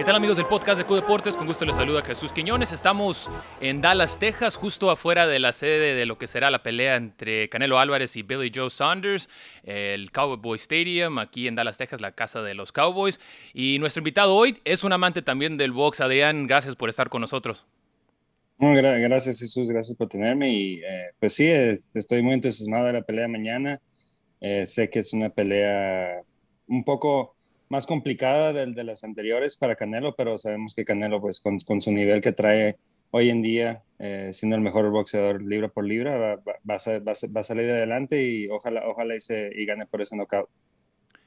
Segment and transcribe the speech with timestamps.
[0.00, 1.36] ¿Qué tal amigos del podcast de Q Deportes?
[1.36, 2.72] Con gusto les saluda Jesús Quiñones.
[2.72, 3.28] Estamos
[3.60, 7.50] en Dallas, Texas, justo afuera de la sede de lo que será la pelea entre
[7.50, 9.28] Canelo Álvarez y Billy Joe Saunders,
[9.62, 13.20] el Cowboy Stadium, aquí en Dallas, Texas, la casa de los Cowboys.
[13.52, 16.00] Y nuestro invitado hoy es un amante también del box.
[16.00, 17.66] Adrián, gracias por estar con nosotros.
[18.58, 20.50] gracias Jesús, gracias por tenerme.
[20.50, 23.82] Y eh, pues sí, estoy muy entusiasmado de la pelea mañana.
[24.40, 26.22] Eh, sé que es una pelea
[26.68, 27.36] un poco
[27.70, 31.80] más complicada del de las anteriores para Canelo, pero sabemos que Canelo, pues con, con
[31.80, 32.76] su nivel que trae
[33.12, 36.98] hoy en día, eh, siendo el mejor boxeador libra por libra, va, va, va, a,
[36.98, 40.48] va, a, salir adelante y ojalá, ojalá y, se, y gane por ese knockout.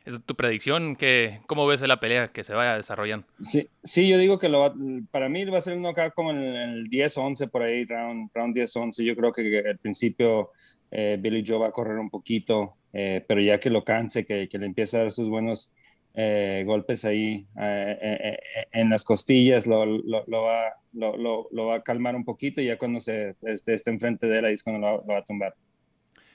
[0.06, 0.98] ¿Es tu predicción?
[0.98, 3.26] Que, ¿Cómo ves la pelea que se vaya desarrollando?
[3.40, 4.74] Sí, sí yo digo que lo va,
[5.12, 8.56] para mí va a ser un knockout como en el, 10-11 por ahí, round, round
[8.56, 9.04] 10-11.
[9.04, 10.52] Yo creo que al principio
[10.92, 14.50] eh, Billy Joe va a correr un poquito, eh, pero ya que lo canse, que,
[14.50, 15.72] que le empiece a dar sus buenos
[16.16, 22.24] eh, golpes ahí eh, eh, en las costillas, lo, va, lo, va, a calmar un
[22.24, 25.18] poquito y ya cuando se esté, esté enfrente de él ahí es cuando lo, va
[25.18, 25.56] a tumbar.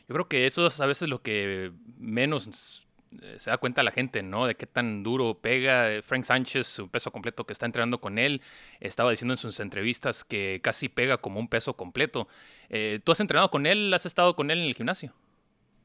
[0.09, 2.85] Yo creo que eso es a veces lo que menos
[3.37, 4.47] se da cuenta la gente, ¿no?
[4.47, 6.03] De qué tan duro pega.
[6.03, 8.43] Frank Sánchez, su peso completo que está entrenando con él,
[8.81, 12.27] estaba diciendo en sus entrevistas que casi pega como un peso completo.
[13.05, 13.95] ¿Tú has entrenado con él?
[13.95, 15.15] ¿Has estado con él en el gimnasio?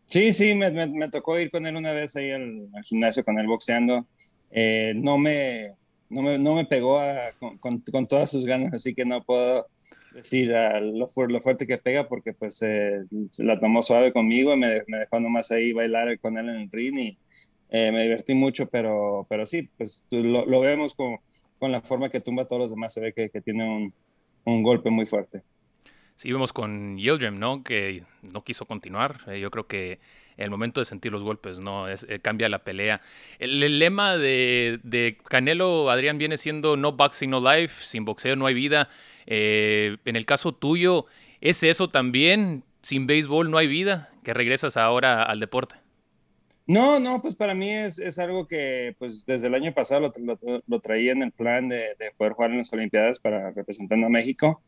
[0.06, 3.48] Sí, sí, me, me, tocó ir con él una vez ahí al, gimnasio con él
[3.48, 4.06] boxeando.
[4.52, 5.74] Eh, no, me,
[6.10, 7.00] no, me, no me pegó
[7.60, 9.66] con, con, todas sus ganas, así que no puedo
[10.14, 13.04] decir lo, lo, fuerte que pega porque pues eh,
[13.40, 17.00] la tomó suave conmigo, me, me, dejó nomás ahí bailar con él en el ring
[17.00, 17.18] y
[17.70, 21.18] eh, me divertí mucho, pero, pero sí, pues lo, lo, vemos con,
[21.58, 23.94] con la forma que tumba a todos los demás, se ve que, que tiene un,
[24.46, 25.42] un golpe muy fuerte.
[26.16, 27.64] Sí, vemos con Yildirim, ¿no?
[27.64, 29.18] Que no quiso continuar.
[29.28, 30.00] Eh, yo creo que
[30.38, 31.88] el momento de sentir los golpes, ¿no?
[31.90, 33.02] Eh, cambia la pelea.
[33.40, 37.84] El, lema de, de, Canelo, Adrián, viene siendo no boxing, no life.
[37.84, 38.90] Sin boxeo no hay vida.
[39.26, 41.06] Eh, en el caso tuyo,
[41.42, 42.64] ¿es eso también?
[42.82, 44.10] Sin béisbol no hay vida.
[44.24, 45.76] Que regresas ahora al deporte.
[46.66, 50.40] No, no, pues para mí es, es algo que pues desde el año pasado lo,
[50.66, 54.10] lo, traía en el plan de, de, poder jugar en las Olimpiadas para representando a
[54.10, 54.62] México.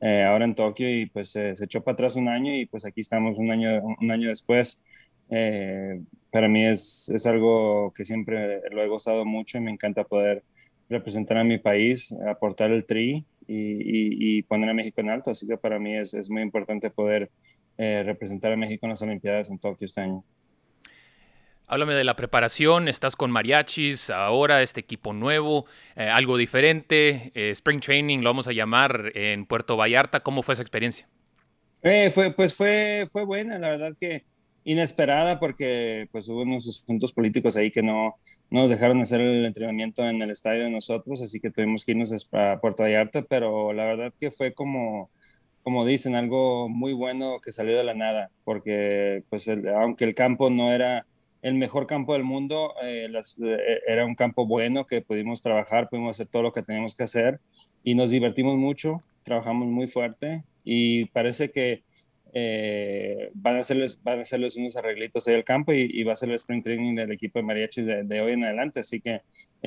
[0.00, 3.00] Eh, ahora en Tokio y pues se echó para atrás un año y pues aquí
[3.00, 4.82] estamos un año, un año después.
[5.30, 6.00] Eh,
[6.30, 10.44] para mí es, es, algo que siempre lo he gozado mucho y me encanta poder
[10.88, 15.30] representar a mi país, aportar el tri y, y, poner a México en alto.
[15.30, 17.30] Así que para mí es, es muy importante poder
[17.76, 20.24] eh, representar a México en las Olimpiadas en Tokio este año.
[21.70, 27.50] Háblame de la preparación, estás con mariachis, ahora este equipo nuevo, eh, algo diferente, eh,
[27.50, 31.06] Spring Training lo vamos a llamar en Puerto Vallarta, ¿cómo fue esa experiencia?
[31.82, 34.24] Eh, fue, pues fue, fue buena, la verdad que
[34.64, 38.16] inesperada porque pues hubo unos asuntos políticos ahí que no,
[38.48, 41.92] no nos dejaron hacer el entrenamiento en el estadio de nosotros, así que tuvimos que
[41.92, 45.10] irnos a Puerto Vallarta, pero la verdad que fue como,
[45.62, 50.48] como dicen, algo muy bueno que salió de la nada, porque pues aunque el campo
[50.48, 51.04] no era
[51.42, 52.74] el mejor campo del mundo.
[52.82, 56.94] Eh, eh, era un campo bueno que pudimos trabajar, pudimos hacer todo lo que teníamos
[56.94, 57.40] que hacer
[57.82, 61.82] y nos divertimos mucho, trabajamos muy fuerte y parece que
[62.34, 64.22] eh, van, a hacerles, van a
[64.58, 67.44] unos arreglitos ahí al campo y, va a ser el sprint training del equipo de
[67.44, 68.80] mariachis de, hoy en adelante.
[68.80, 69.22] Así que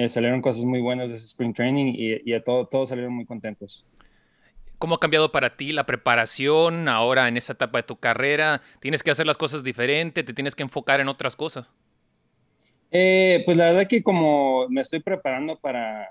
[0.07, 3.85] salieron cosas muy buenas de ese sprint training y, y todos salieron muy contentos.
[4.81, 8.61] ¿Cómo ha cambiado para ti la preparación ahora en esta etapa de tu carrera?
[8.79, 10.23] ¿Tienes que hacer las cosas diferente?
[10.23, 11.71] ¿Te tienes que enfocar en otras cosas?
[12.89, 16.09] Eh, pues la verdad que como me estoy preparando para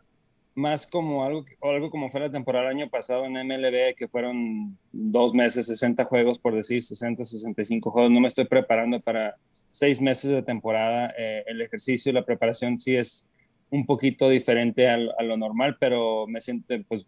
[0.54, 4.78] más como algo, algo como fue la temporada del año pasado en MLB, que fueron
[4.92, 9.34] dos meses, 60 juegos, por decir 60, 65 juegos, no me estoy preparando para
[9.70, 11.12] seis meses de temporada.
[11.18, 13.28] Eh, el ejercicio y la preparación sí es
[13.68, 17.04] un poquito diferente a, lo normal, pero me siento, pues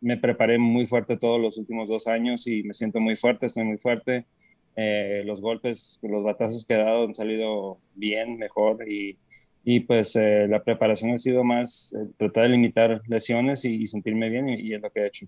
[0.00, 3.64] me preparé muy fuerte todos los últimos dos años y me siento muy fuerte, estoy
[3.64, 4.26] muy fuerte.
[4.76, 9.16] Eh, los golpes, los batazos que he dado han salido bien, mejor y,
[9.64, 14.28] y pues eh, la preparación ha sido más eh, tratar de limitar lesiones y, sentirme
[14.28, 15.26] bien y, es lo que he hecho.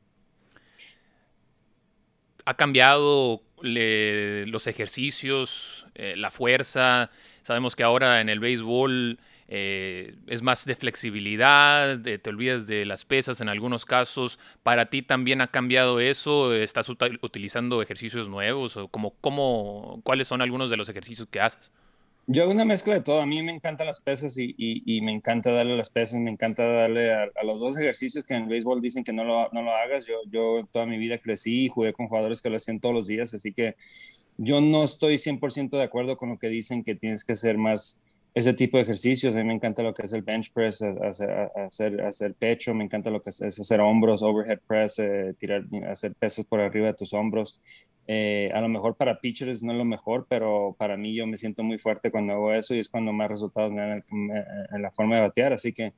[2.45, 7.11] ¿Ha cambiado los ejercicios, la fuerza?
[7.43, 9.19] Sabemos que ahora en el béisbol
[9.51, 14.39] eh, es más de flexibilidad, te olvidas de las pesas en algunos casos.
[14.63, 16.55] ¿Para ti también ha cambiado eso?
[16.55, 18.77] ¿Estás utilizando ejercicios nuevos?
[18.77, 21.73] ¿O como, cómo, ¿Cuáles son algunos de los ejercicios que haces?
[22.31, 23.23] Yo hago una mezcla de todo.
[23.23, 26.63] A mí me encantan las pesas y, y, me encanta darle las pesas, me encanta
[26.63, 29.73] darle a, los dos ejercicios que en el béisbol dicen que no lo, no lo
[29.73, 30.07] hagas.
[30.07, 33.07] Yo, yo toda mi vida crecí y jugué con jugadores que lo hacían todos los
[33.07, 33.77] días, así que
[34.37, 37.99] yo no estoy 100% de acuerdo con lo que dicen que tienes que ser más
[38.39, 39.35] ese tipo de ejercicios.
[39.35, 42.85] A mí me encanta lo que es el bench press, hacer, hacer, hacer pecho, me
[42.85, 46.95] encanta lo que es, hacer hombros, overhead press, eh, tirar, hacer pesos por arriba de
[46.95, 47.61] tus hombros.
[48.07, 51.37] Eh, a lo mejor para pitchers no es lo mejor, pero para mí yo me
[51.37, 54.91] siento muy fuerte cuando hago eso y es cuando más resultados me dan en, la
[54.91, 55.53] forma de batear.
[55.53, 55.93] Así que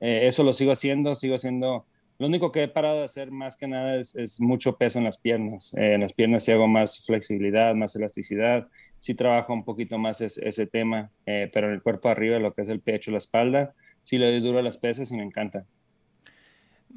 [0.00, 1.86] eh, eso lo sigo haciendo, sigo haciendo.
[2.18, 5.18] Lo único que he parado de hacer más que nada es, mucho peso en las
[5.18, 5.74] piernas.
[5.74, 8.68] en las piernas sí hago más flexibilidad, más elasticidad
[9.04, 12.62] sí trabajo un poquito más ese tema, eh, pero en el cuerpo arriba, lo que
[12.62, 15.66] es el pecho, la espalda, sí le doy duro a las pesas y me encanta.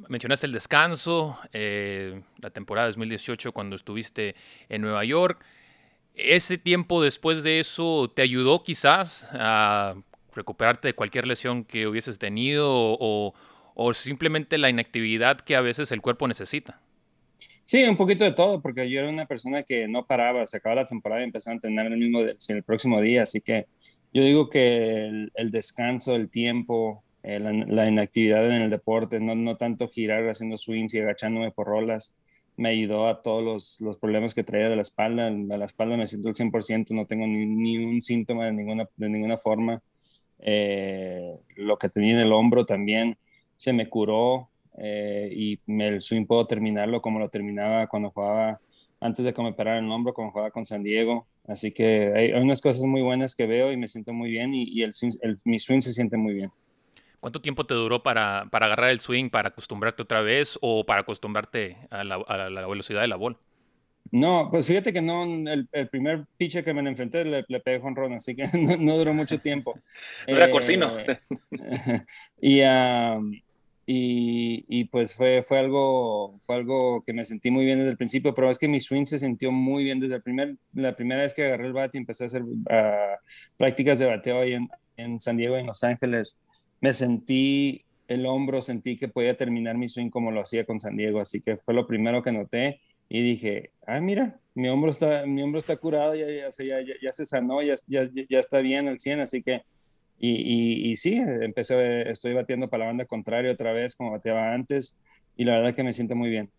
[0.08, 4.36] Mencionaste el descanso, eh, la temporada 2018 cuando estuviste
[4.70, 5.44] en Nueva York.
[6.14, 9.96] ¿Ese tiempo después de eso te ayudó quizás a
[10.34, 13.34] recuperarte de cualquier lesión que hubieses tenido o,
[13.80, 16.82] o simplemente la inactividad que a veces el cuerpo necesita?
[17.64, 20.82] Sí, un poquito de todo, porque yo era una persona que no paraba, se acababa
[20.82, 23.68] la temporada y empezaba a entrenar el mismo el próximo día, así que
[24.12, 29.58] yo digo que el, descanso, el tiempo, eh, la, inactividad en el deporte, no, no
[29.58, 32.16] tanto girar haciendo swings y agachándome por rolas,
[32.56, 35.30] me ayudó a todos los, los problemas que traía de la espalda.
[35.30, 38.90] De la espalda me siento al 100%, no tengo ni, ni, un síntoma de ninguna,
[38.96, 39.84] de ninguna forma.
[40.40, 43.20] Eh, lo que tenía en el hombro también
[43.58, 48.62] se me curó, eh, y el swing puedo terminarlo como lo terminaba cuando jugaba
[49.00, 51.28] antes de que me operara el hombro, cuando jugaba con San Diego.
[51.48, 54.82] Así que hay, unas cosas muy buenas que veo y me siento muy bien y,
[54.82, 54.94] el,
[55.44, 56.52] mi swing se siente muy bien.
[57.20, 61.02] ¿Cuánto tiempo te duró para, para, agarrar el swing, para acostumbrarte otra vez o para
[61.02, 63.38] acostumbrarte a la, a la velocidad de la bola?
[64.12, 67.80] No, pues fíjate que no, el, el primer pitcher que me enfrenté le, le pegué
[67.80, 68.44] ron, así que
[68.80, 69.78] no, duró mucho tiempo.
[70.28, 70.92] Era eh, Corsino.
[72.42, 72.62] y,
[73.90, 77.98] y, y, pues fue, fue, algo, fue algo que me sentí muy bien desde el
[77.98, 81.22] principio, pero es que mi swing se sintió muy bien desde el primer, la primera
[81.22, 82.66] vez que agarré el bat y empecé a hacer uh,
[83.56, 84.68] prácticas de bateo ahí en,
[84.98, 86.38] en, San Diego, en Los Ángeles.
[86.82, 90.98] Me sentí el hombro, sentí que podía terminar mi swing como lo hacía con San
[90.98, 95.26] Diego, así que fue lo primero que noté y dije, ah, mira, mi hombro está,
[95.26, 98.90] mi hombro está curado, ya, ya, ya, ya se sanó, ya, ya, ya está bien
[98.90, 99.62] al 100, así que
[100.20, 104.98] y, sí, empecé, estoy batiendo para la banda contraria otra vez como bateaba antes
[105.36, 106.52] y la verdad que me siento muy bien.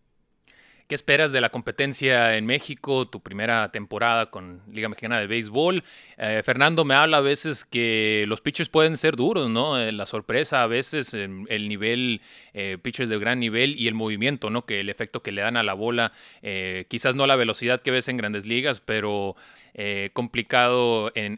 [0.89, 5.83] ¿Qué esperas de la competencia en México, tu primera temporada con Liga Mexicana de Béisbol?
[6.17, 9.77] Eh, Fernando me habla a veces que los pitchers pueden ser duros, ¿no?
[9.79, 12.21] Eh, la sorpresa a veces, el nivel,
[12.55, 14.65] eh, pitchers de gran nivel y el movimiento, ¿no?
[14.65, 16.11] Que el efecto que le dan a la bola,
[16.87, 19.35] quizás no la velocidad que ves en grandes ligas, pero
[20.13, 21.37] complicado en,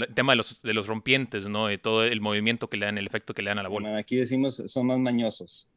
[0.00, 1.66] el tema de los, rompientes, ¿no?
[1.66, 3.98] De todo el movimiento que le dan, el efecto que le dan a la bola.
[3.98, 5.68] Aquí decimos son más mañosos.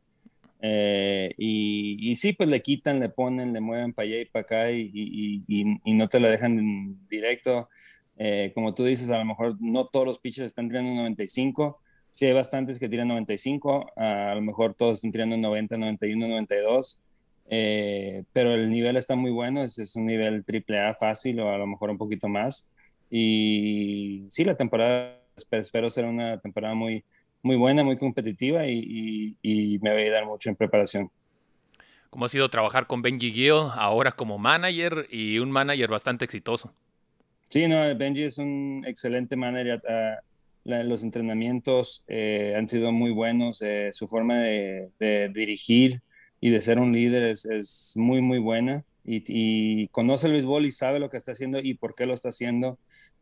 [0.61, 4.43] Eh, y, y, sí, pues le quitan, le ponen, le mueven para allá y para
[4.43, 4.91] acá y,
[5.47, 7.69] y, no te la dejan directo.
[8.17, 11.79] Eh, como tú dices, a lo mejor no todos los pitchers están tirando 95.
[12.11, 13.91] Sí, hay bastantes que tiran 95.
[13.95, 17.01] a lo mejor todos están tirando 90, 91, 92.
[18.33, 19.63] pero el nivel está muy bueno.
[19.63, 22.69] Es, es un nivel triple A fácil o a lo mejor un poquito más.
[23.09, 27.03] Y sí, la temporada, espero, espero ser una temporada muy,
[27.41, 29.37] muy buena, muy competitiva y,
[29.81, 31.09] me va a ayudar mucho en preparación.
[32.09, 36.73] ¿Cómo ha sido trabajar con Benji Gill ahora como manager y un manager bastante exitoso?
[37.49, 39.81] Sí, no, Benji es un excelente manager.
[39.87, 40.19] Ah,
[40.65, 43.61] los entrenamientos eh, han sido muy buenos.
[43.61, 44.89] Eh, su forma de,
[45.33, 46.01] dirigir
[46.41, 48.83] y de ser un líder es, muy, muy buena.
[49.05, 52.29] Y, conoce el béisbol y sabe lo que está haciendo y por qué lo está
[52.29, 52.77] haciendo.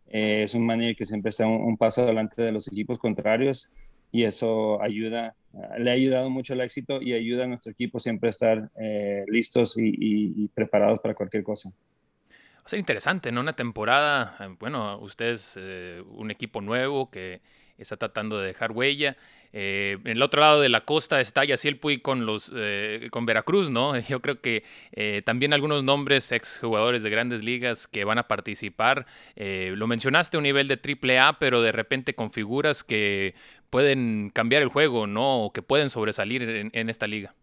[0.10, 3.70] Eh, es un manager que siempre está un, un paso adelante de los equipos contrarios
[4.12, 5.36] y eso ayuda,
[5.78, 9.24] le ha ayudado mucho al éxito y ayuda a nuestro equipo siempre a estar eh,
[9.28, 11.70] listos y, preparados para cualquier cosa.
[11.70, 13.42] Va a ser interesante, ¿no?
[13.42, 17.42] Una temporada, eh, bueno, ustedes, eh, un equipo nuevo que
[17.78, 19.18] está tratando de dejar huella.
[19.54, 23.26] Eh, en el otro lado de la costa está Yaciel Puy con, los, eh, con
[23.26, 23.98] Veracruz, ¿no?
[24.00, 29.06] Yo creo que eh, también algunos nombres exjugadores de grandes ligas que van a participar.
[29.36, 33.36] lo mencionaste a un nivel de triple A, pero de repente con figuras que
[33.70, 35.46] pueden cambiar el juego, ¿no?
[35.46, 37.34] O que pueden sobresalir en, esta liga.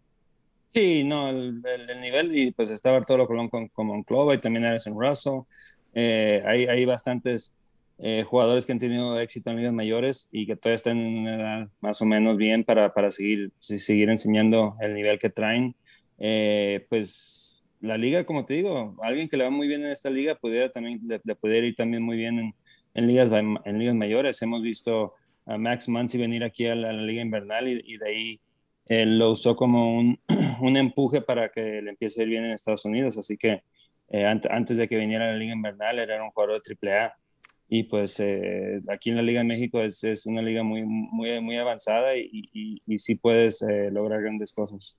[0.68, 1.62] Sí, no, el,
[2.00, 5.42] nivel, y pues está Bartolo Colón con, con Monclova y también Alison Russell.
[5.94, 7.54] hay, hay bastantes
[7.98, 11.34] eh, jugadores que han tenido éxito en ligas mayores y que todavía están en una
[11.36, 15.76] edad más o menos bien para, para seguir, seguir enseñando el nivel que traen.
[16.18, 20.10] Eh, pues la liga, como te digo, alguien que le va muy bien en esta
[20.10, 22.54] liga pudiera también, le, pudiera ir también muy bien en,
[22.94, 23.30] en, ligas,
[23.64, 24.42] en ligas mayores.
[24.42, 25.14] Hemos visto
[25.46, 28.40] a Max Muncy venir aquí a la, liga invernal y, de ahí
[28.86, 30.20] él lo usó como un,
[30.60, 33.16] un, empuje para que le empiece a ir bien en Estados Unidos.
[33.18, 33.62] Así que
[34.08, 37.14] eh, antes de que viniera a la liga invernal era un jugador de AAA
[37.76, 41.40] y pues eh, aquí en la Liga de México es, es, una liga muy, muy,
[41.40, 44.96] muy avanzada y, y, y sí puedes eh, lograr grandes cosas.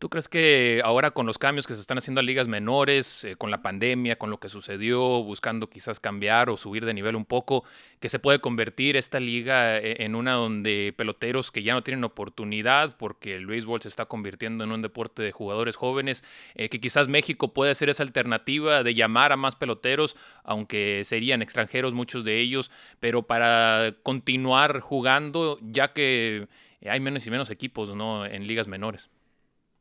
[0.00, 3.36] ¿Tú crees que ahora con los cambios que se están haciendo a ligas menores, eh,
[3.36, 7.26] con la pandemia, con lo que sucedió, buscando quizás cambiar o subir de nivel un
[7.26, 7.64] poco,
[8.00, 12.02] que se puede convertir esta liga eh, en una donde peloteros que ya no tienen
[12.02, 16.80] oportunidad porque el béisbol se está convirtiendo en un deporte de jugadores jóvenes, eh, que
[16.80, 22.24] quizás México puede ser esa alternativa de llamar a más peloteros, aunque serían extranjeros muchos
[22.24, 26.48] de ellos, pero para continuar jugando ya que
[26.86, 28.24] hay menos y menos equipos ¿no?
[28.24, 29.10] en ligas menores?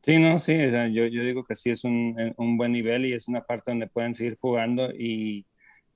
[0.02, 3.14] Sí, no, sí, yo, yo digo que sí es un, eh, un, buen nivel y
[3.14, 5.46] es una parte donde pueden seguir jugando y,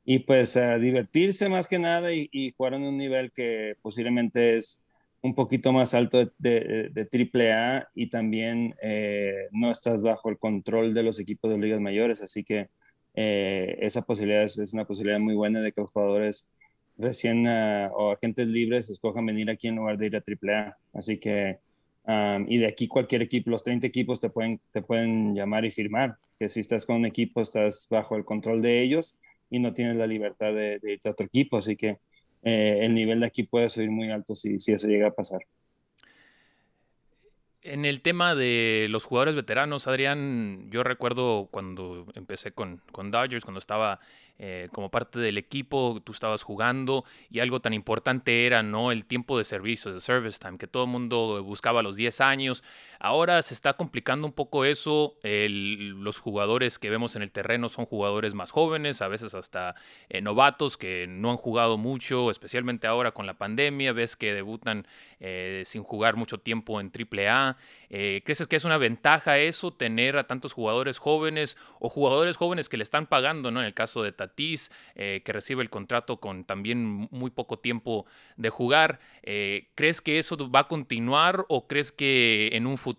[0.03, 4.83] y pues divertirse más que nada y, y, jugar en un nivel que posiblemente es
[5.24, 10.38] un poquito más alto de, de, triple A y también eh, no estás bajo el
[10.38, 12.69] control de los equipos de ligas mayores, así que
[13.15, 16.50] eh, esa posibilidad es, es, una posibilidad muy buena de que los jugadores
[16.98, 20.77] recién uh, o agentes libres escojan venir aquí en lugar de ir a triple A,
[20.93, 21.60] así que
[22.05, 26.17] y de aquí cualquier equipo, los 30 equipos te pueden, te pueden llamar y firmar,
[26.38, 29.17] que si estás con un equipo estás bajo el control de ellos
[29.50, 32.00] y no tienes la libertad de, de irte a otro equipo, así que
[32.43, 35.41] eh, el nivel de aquí puede subir muy alto si, si eso llega a pasar.
[37.62, 43.45] En el tema de los jugadores veteranos, Adrián, yo recuerdo cuando empecé con, con Dodgers,
[43.45, 44.01] cuando estaba
[44.39, 49.05] eh, como parte del equipo, tú estabas jugando y algo tan importante era no el
[49.05, 52.63] tiempo de servicio, de service time, que todo el mundo buscaba los 10 años.
[53.05, 55.17] Ahora se está complicando un poco eso.
[55.24, 59.75] los jugadores que vemos en el terreno son jugadores más jóvenes, a veces hasta
[60.07, 63.91] eh, novatos que no han jugado mucho, especialmente ahora con la pandemia.
[63.91, 64.88] Ves que debutan
[65.19, 67.57] eh, sin jugar mucho tiempo en AAA.
[67.89, 72.77] ¿Crees que es una ventaja eso, tener a tantos jugadores jóvenes o jugadores jóvenes que
[72.77, 73.60] le están pagando, ¿no?
[73.60, 78.05] En el caso de Tatís, eh, que recibe el contrato con también muy poco tiempo
[78.38, 79.00] de jugar.
[79.24, 82.92] Eh, ¿Crees que eso va a continuar o crees que en un futuro,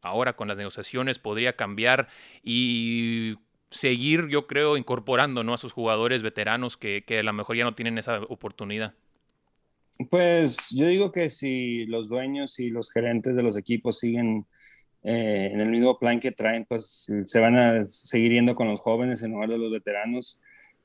[0.00, 2.08] ahora con las negociaciones, podría cambiar
[2.42, 3.36] y
[3.70, 5.54] seguir, yo creo, incorporando ¿no?
[5.54, 8.94] a sus jugadores veteranos que, que a lo mejor ya no tienen esa oportunidad?
[10.10, 14.46] Pues yo digo que si los dueños y los gerentes de los equipos siguen
[15.04, 18.80] eh, en el mismo plan que traen, pues se van a seguir yendo con los
[18.80, 20.40] jóvenes en lugar de los veteranos.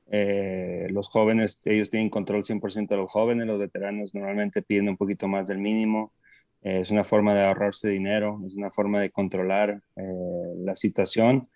[0.10, 4.98] Eh, los jóvenes, ellos tienen control 100% de los jóvenes, los veteranos normalmente piden un
[4.98, 6.14] poquito más del mínimo.
[6.62, 11.50] Eh, es una forma de ahorrarse dinero, es una forma de controlar la situación.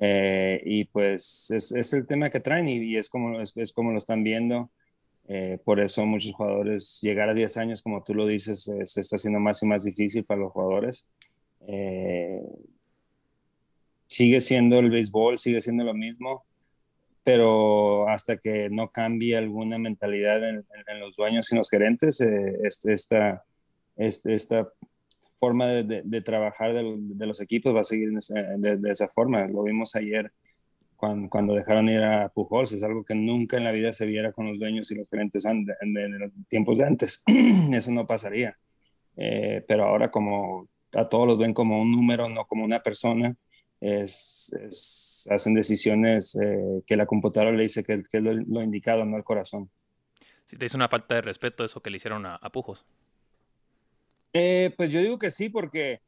[0.00, 3.92] y pues es, es, el tema que traen y, y es, como, es, es, como
[3.92, 4.70] lo están viendo.
[5.64, 9.40] por eso muchos jugadores, llegar a 10 años, como tú lo dices, se está haciendo
[9.40, 11.08] más y más difícil para los jugadores.
[11.66, 12.42] Eh,
[14.06, 16.44] sigue siendo el béisbol, sigue siendo lo mismo,
[17.22, 20.64] pero hasta que no cambie alguna mentalidad en,
[21.00, 23.44] los dueños y los gerentes, eh, este, esta,
[23.96, 24.68] este, esta
[25.36, 29.46] forma de, trabajar de, los equipos va a seguir de, esa forma.
[29.46, 30.32] Lo vimos ayer
[30.96, 34.46] cuando, dejaron ir a Pujols, es algo que nunca en la vida se viera con
[34.48, 35.66] los dueños y los gerentes en,
[36.18, 37.22] los tiempos de antes.
[37.72, 38.56] Eso no pasaría.
[39.16, 43.36] Eh, pero ahora como a todos los ven como un número, no como una persona.
[43.80, 49.24] Hacen decisiones eh, que la computadora le dice que, que es lo, indicado, no el
[49.24, 49.70] corazón.
[50.46, 52.86] Si te hizo una falta de respeto eso que le hicieron a, Pujos.
[54.34, 56.00] Eh, pues yo digo que sí, porque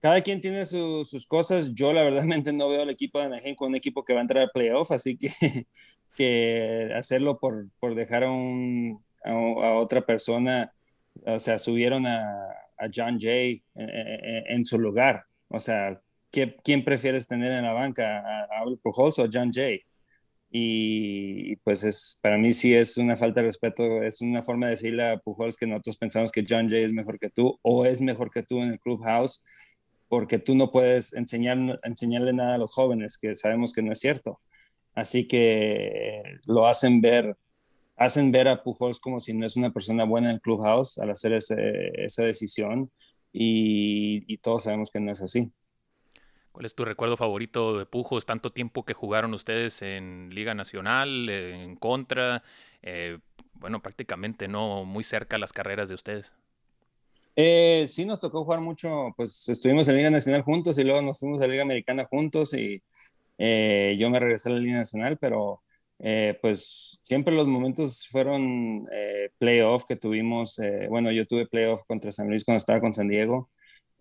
[0.00, 1.72] cada quien tiene sus cosas.
[1.74, 4.22] Yo, la verdad, no veo al equipo de Anaheim con un equipo que va a
[4.22, 5.66] entrar a playoff, así que,
[6.94, 10.72] hacerlo por, por dejar a, un, a, otra persona,
[11.26, 12.20] o sea, subieron a,
[12.78, 15.24] a John Jay eh, eh, en, su lugar.
[15.48, 16.00] O sea,
[16.30, 18.18] ¿quién prefieres tener en la banca?
[18.18, 19.82] ¿A Albert Pujols o John Jay?
[20.54, 24.72] Y, pues es, para mí sí es una falta de respeto, es una forma de
[24.72, 28.02] decirle a Pujols que nosotros pensamos que John Jay es mejor que tú o es
[28.02, 29.44] mejor que tú en el clubhouse
[30.08, 34.00] porque tú no puedes enseñar, enseñarle nada a los jóvenes, que sabemos que no es
[34.00, 34.40] cierto.
[34.94, 37.36] Así que lo hacen ver
[37.96, 41.10] hacen ver a Pujols como si no es una persona buena en el clubhouse al
[41.10, 42.90] hacer ese, esa decisión
[43.32, 45.50] y, y, todos sabemos que no es así.
[46.52, 48.26] ¿Cuál es tu recuerdo favorito de Pujols?
[48.26, 52.42] Tanto tiempo que jugaron ustedes en Liga Nacional, en contra,
[52.82, 53.18] eh,
[53.54, 56.32] bueno, prácticamente no muy cerca las carreras de ustedes.
[57.34, 61.18] Eh, sí, nos tocó jugar mucho, pues estuvimos en Liga Nacional juntos y luego nos
[61.18, 62.82] fuimos a Liga Americana juntos y
[63.38, 65.62] eh, yo me regresé a la Liga Nacional, pero
[66.04, 70.58] eh, pues siempre los momentos fueron eh, playoff que tuvimos.
[70.58, 73.50] Eh, bueno, yo tuve playoff contra San Luis cuando estaba con San Diego.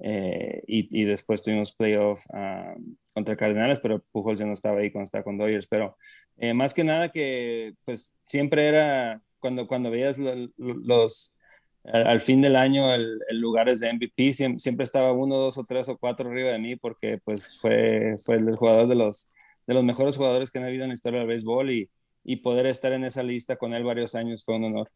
[0.04, 2.74] Eh, y, después tuvimos playoff ah,
[3.14, 5.68] contra Cardenales, pero Pujols ya no estaba ahí cuando estaba con Dodgers.
[5.68, 5.96] Pero
[6.38, 10.18] eh, más que nada que pues siempre era cuando, cuando veías
[10.58, 11.38] los,
[11.84, 15.98] al, fin del año el, lugares de MVP, siempre, estaba uno, dos o tres o
[15.98, 19.30] cuatro arriba de mí porque pues fue, fue el jugador de los,
[19.68, 21.90] de los mejores jugadores que han habido en la historia del béisbol y,
[22.24, 24.92] y poder estar en esa lista con él varios años fue un honor.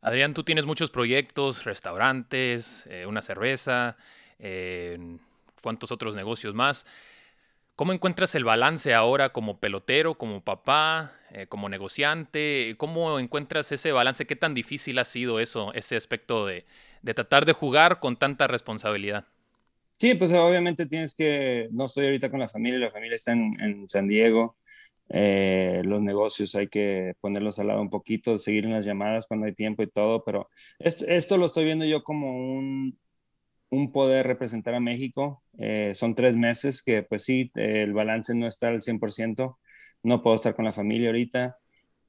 [0.00, 3.96] Adrián, tú tienes muchos proyectos, restaurantes, eh, una cerveza,
[4.38, 5.18] eh,
[5.60, 6.86] cuántos otros negocios más.
[7.74, 12.74] ¿Cómo encuentras el balance ahora como pelotero, como papá, eh, como negociante?
[12.76, 14.26] ¿Cómo encuentras ese balance?
[14.26, 16.64] ¿Qué tan difícil ha sido eso, ese aspecto de,
[17.14, 19.26] tratar de jugar con tanta responsabilidad?
[19.98, 23.88] Sí, pues obviamente tienes que, no estoy ahorita con la familia, la familia está en
[23.88, 24.57] San Diego,
[25.10, 29.46] eh, los negocios hay que ponerlos al lado un poquito, seguir en las llamadas cuando
[29.46, 30.48] hay tiempo y todo, pero
[30.78, 32.98] esto, lo estoy viendo yo como un,
[33.70, 35.42] un poder representar a México.
[35.58, 39.58] Eh, son tres meses que pues sí, el balance no está al 100%,
[40.02, 41.58] no puedo estar con la familia ahorita,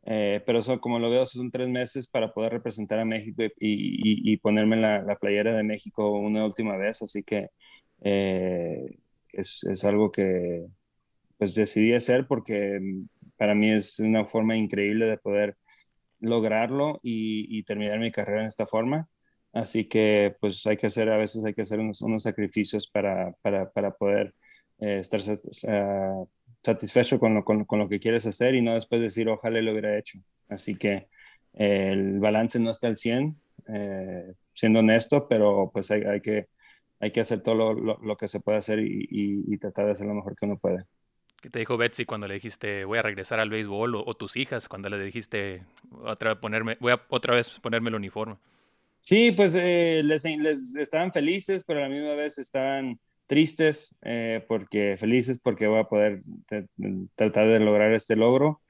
[0.06, 4.38] eh, pero eso, como lo veo, son tres meses para poder representar a México y,
[4.38, 7.50] ponerme la, la, playera de México una última vez, así que
[8.02, 10.68] es, es algo que,
[11.40, 12.80] pues decidí hacer porque
[13.38, 15.56] para mí es una forma increíble de poder
[16.20, 19.08] lograrlo y, terminar mi carrera en esta forma.
[19.54, 23.72] Así que pues hay que hacer, a veces hay que hacer unos, sacrificios para, para,
[23.72, 24.36] para poder
[24.80, 25.22] eh, estar
[25.70, 26.24] ah,
[26.62, 29.72] satisfecho con lo, con, con lo, que quieres hacer y no después decir ojalá lo
[29.72, 30.20] hubiera hecho.
[30.50, 31.08] Así que
[31.54, 33.42] eh, el balance no está al 100,
[33.74, 36.48] eh, siendo honesto, pero pues hay, hay, que,
[37.00, 40.16] hay que hacer todo lo, lo, que se puede hacer y tratar de hacer lo
[40.16, 40.86] mejor que uno puede.
[41.42, 43.96] ¿Qué te dijo Betsy cuando le dijiste voy a regresar al béisbol?
[43.96, 45.64] O, tus hijas cuando le dijiste
[46.04, 48.36] otra vez ponerme, voy a otra vez ponerme el uniforme.
[49.00, 54.44] Sí, pues eh, les, les, estaban felices, pero a la misma vez estaban tristes, eh,
[54.48, 56.24] porque felices porque voy a poder
[57.16, 58.62] tratar de lograr este logro.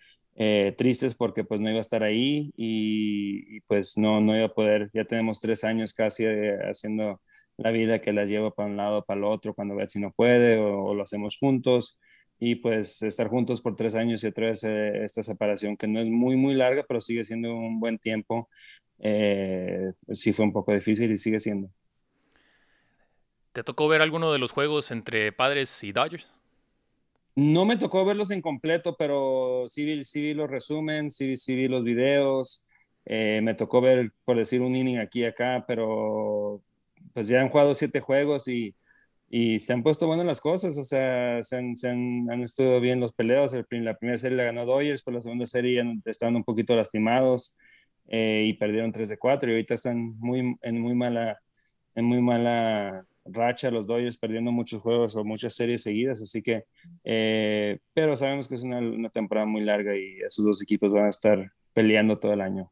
[0.41, 4.53] Eh, tristes porque pues no iba a estar ahí y, pues no, no iba a
[4.53, 7.19] poder, ya tenemos tres años casi haciendo
[7.57, 10.57] la vida que la llevo para un lado, para el otro, cuando Betsy no puede
[10.57, 11.99] o lo hacemos juntos
[12.39, 15.99] y pues estar juntos por tres años y otra vez eh, esta separación que no
[15.99, 18.49] es muy, muy larga, pero sigue siendo un buen tiempo.
[18.99, 21.69] Eh, sí fue un poco difícil y sigue siendo.
[23.51, 26.31] ¿Te tocó ver alguno de los juegos entre Padres y Dodgers?
[27.35, 31.55] No me tocó verlos en completo, pero sí vi, sí vi los resumen, sí, sí
[31.55, 32.63] vi los videos.
[33.05, 36.61] Eh, me tocó ver, por decir, un inning aquí y acá, pero
[37.13, 38.75] pues ya han jugado siete juegos y
[39.29, 42.79] y se han puesto buenas las cosas, o sea, se han, se han, han estado
[42.79, 43.53] bien los peleos.
[43.53, 47.55] la primera serie la ganó Dodgers, pero la segunda serie estaban un poquito lastimados
[48.07, 51.39] eh, y perdieron 3 de 4 y ahorita están muy, en, muy mala,
[51.93, 56.63] en muy mala racha los Dodgers perdiendo muchos juegos o muchas series seguidas, así que,
[57.03, 61.05] eh, pero sabemos que es una, una temporada muy larga y esos dos equipos van
[61.05, 62.71] a estar peleando todo el año.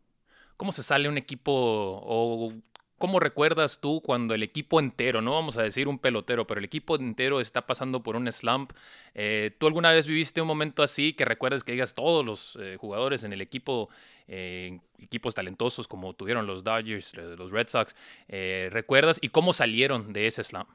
[0.55, 2.51] ¿Cómo se sale un equipo o
[2.97, 6.65] ¿Cómo recuerdas tú cuando el equipo entero, no vamos a decir un pelotero, pero el
[6.65, 8.71] equipo entero está pasando por un slump?
[9.13, 12.75] Eh, ¿Tú alguna vez viviste un momento así que recuerdas que digas todos los eh,
[12.79, 13.89] jugadores en el equipo,
[14.27, 17.95] eh, equipos talentosos como tuvieron los Dodgers, los Red Sox,
[18.27, 20.69] recuerdas y cómo salieron de ese slump?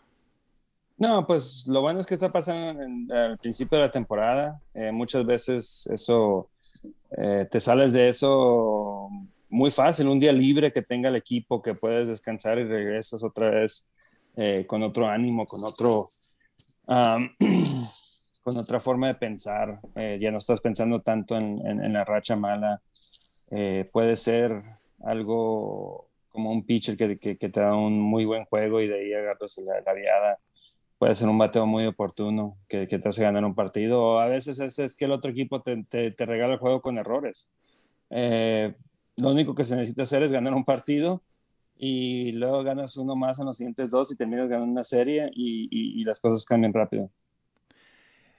[0.98, 4.60] No, pues lo bueno es que está pasando al principio de la temporada.
[4.92, 6.48] muchas veces eso,
[7.10, 9.10] te sales de eso
[9.52, 13.50] muy fácil, un día libre que tenga el equipo, que puedes descansar y regresas otra
[13.50, 13.86] vez
[14.34, 16.08] eh, con otro ánimo, con otro,
[16.86, 19.78] con otra forma de pensar.
[19.94, 22.80] Eh, ya no estás pensando tanto en, la racha mala.
[23.50, 24.62] Eh, puede ser
[25.04, 29.12] algo como un pitcher que, que, te da un muy buen juego y de ahí
[29.12, 30.38] agarras la, la viada.
[30.96, 34.02] Puede ser un bateo muy oportuno que, te hace ganar un partido.
[34.02, 36.80] O a veces es, es que el otro equipo te, te, te regala el juego
[36.80, 37.50] con errores.
[38.08, 38.74] Eh,
[39.16, 41.22] lo único que se necesita hacer es ganar un partido
[41.76, 46.04] y luego ganas uno más en los siguientes dos y terminas ganando una serie y,
[46.04, 47.10] las cosas cambian rápido.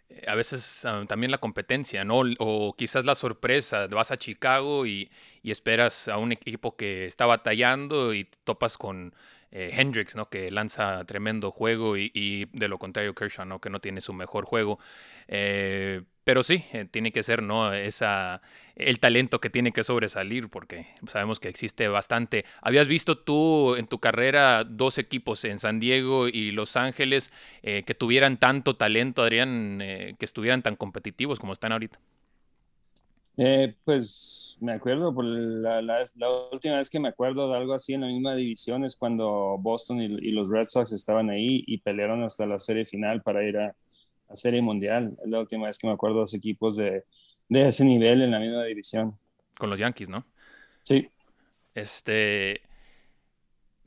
[0.10, 2.22] Eh, a veces ah, también la competencia, ¿no?
[2.40, 7.26] O quizás la sorpresa, vas a Chicago y, y esperas a un equipo que está
[7.26, 9.14] batallando y topas con
[9.56, 10.30] eh, Hendricks, ¿no?
[10.30, 13.62] Que lanza tremendo juego y, de lo contrario Kershaw, ¿no?
[13.62, 14.80] Que no tiene su mejor juego.
[15.28, 17.74] Eh, pero sí, eh, tiene que ser, ¿no?
[17.74, 18.42] Esa,
[18.76, 22.46] el talento que tiene que sobresalir, porque sabemos que existe bastante.
[22.62, 27.32] ¿Habías visto tú en tu carrera dos equipos en San Diego y Los Ángeles
[27.62, 32.00] que tuvieran tanto talento, Adrián, que estuvieran tan competitivos como están ahorita?
[33.84, 36.06] pues me acuerdo, por la, la,
[36.52, 40.02] última vez que me acuerdo de algo así en la misma división es cuando Boston
[40.02, 43.76] y, los Red Sox estaban ahí y pelearon hasta la serie final para ir a,
[44.36, 45.18] Serie Mundial.
[45.24, 47.04] Es la última vez que me acuerdo de los equipos de,
[47.50, 49.18] de ese nivel en la misma división.
[49.58, 50.26] Con los Yankees, ¿no?
[50.84, 51.10] Sí.
[51.76, 52.62] Este.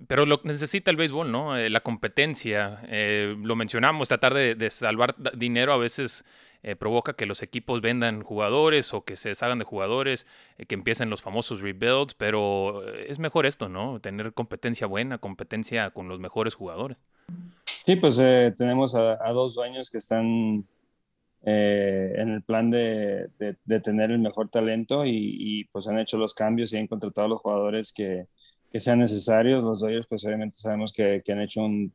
[0.07, 1.57] Pero lo necesita el béisbol, ¿no?
[1.57, 2.81] Eh, la competencia.
[2.89, 6.25] Eh, lo mencionamos, tratar de, salvar dinero a veces
[6.67, 10.27] eh, provoca que los equipos vendan jugadores o que se deshagan de jugadores,
[10.67, 14.01] que empiecen los famosos rebuilds, pero es mejor esto, ¿no?
[14.01, 17.05] Tener competencia buena, competencia con los mejores jugadores.
[17.85, 18.17] Sí, pues
[18.57, 20.67] tenemos a, dos dueños que están
[21.45, 23.31] en el plan de,
[23.85, 27.93] tener el mejor talento y, pues han hecho los cambios y han contratado los jugadores
[27.93, 28.27] que,
[28.75, 29.63] sean necesarios.
[29.63, 31.93] Los Dodgers, pues obviamente sabemos que han hecho un,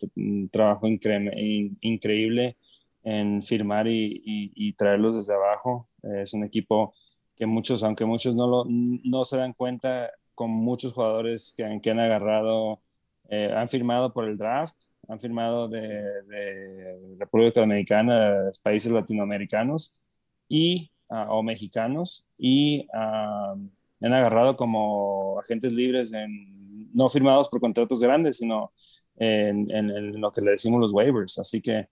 [0.50, 2.56] trabajo increíble
[3.04, 4.22] en firmar y,
[4.56, 5.88] y, traerlos desde abajo.
[6.04, 6.94] es un equipo
[7.36, 11.92] que muchos, aunque muchos no, lo, no se dan cuenta, con muchos jugadores que, que
[11.92, 12.82] han agarrado,
[13.30, 14.76] eh, han firmado por el draft,
[15.08, 15.80] han firmado de,
[16.24, 19.96] de República Dominicana, países latinoamericanos
[20.48, 23.56] y, ah, o mexicanos, y ah,
[24.02, 28.72] han agarrado como agentes libres en no firmados por contratos grandes, sino
[29.22, 31.38] en, lo que le decimos los waivers.
[31.38, 31.88] Así que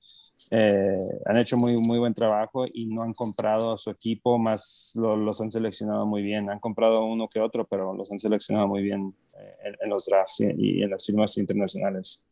[0.51, 0.93] eh,
[1.25, 5.39] han hecho muy, muy buen trabajo y no han comprado a su equipo, más los
[5.39, 6.49] han seleccionado muy bien.
[6.49, 10.39] Han comprado uno que otro, pero los han seleccionado muy bien eh, en, los drafts
[10.39, 12.23] y, en las firmas internacionales.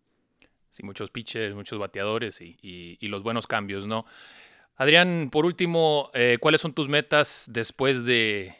[0.71, 4.05] Sí, muchos pitchers, muchos bateadores y, los buenos cambios, ¿no?
[4.75, 8.55] Adrián, por último, eh, ¿cuáles son tus metas después de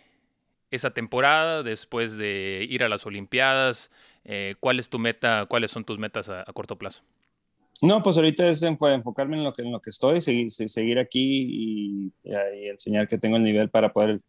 [0.72, 3.92] esa temporada, después de ir a las Olimpiadas?
[4.30, 5.46] Eh, ¿Cuál es tu meta?
[5.50, 7.02] ¿Cuáles son tus metas a, corto plazo?
[7.82, 11.46] No, pues ahorita es enfocarme en lo que, en lo que estoy, seguir, seguir aquí
[11.50, 12.14] y,
[12.70, 14.20] enseñar que tengo el nivel para poder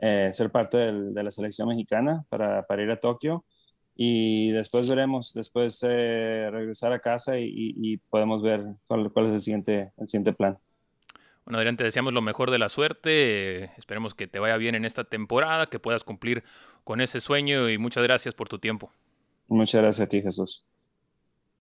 [0.00, 3.44] eh, ser parte de la selección mexicana, para, para, ir a Tokio.
[3.96, 9.40] Y después veremos, después eh, regresar a casa y, podemos ver cuál, cuál, es el
[9.40, 10.58] siguiente, el siguiente plan.
[11.46, 13.70] Bueno, Adrián, te deseamos lo mejor de la suerte.
[13.78, 16.44] esperemos que te vaya bien en esta temporada, que puedas cumplir
[16.84, 18.92] con ese sueño y muchas gracias por tu tiempo.
[19.48, 20.64] Muchas gracias a ti, Jesús.